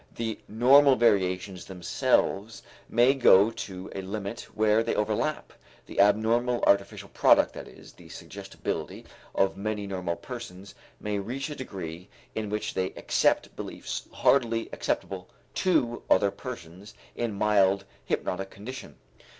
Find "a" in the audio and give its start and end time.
3.93-4.01, 11.51-11.55